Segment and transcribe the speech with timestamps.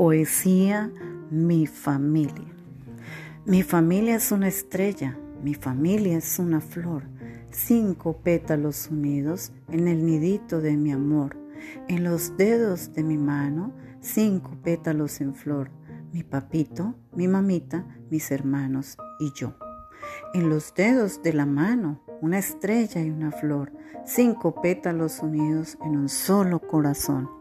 [0.00, 0.90] Poesía
[1.30, 2.50] Mi familia.
[3.44, 7.02] Mi familia es una estrella, mi familia es una flor,
[7.50, 11.36] cinco pétalos unidos en el nidito de mi amor,
[11.86, 15.70] en los dedos de mi mano, cinco pétalos en flor,
[16.14, 19.54] mi papito, mi mamita, mis hermanos y yo.
[20.32, 23.70] En los dedos de la mano, una estrella y una flor,
[24.06, 27.39] cinco pétalos unidos en un solo corazón.